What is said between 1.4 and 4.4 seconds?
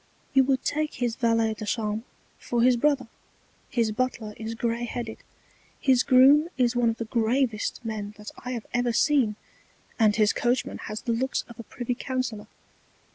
de Chambre for his Brother, his Butler